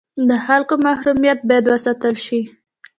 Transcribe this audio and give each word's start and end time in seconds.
د 0.29 0.31
خلکو 0.45 0.73
محرمیت 0.85 1.39
باید 1.47 1.65
وساتل 1.67 2.15
شي 2.25 2.41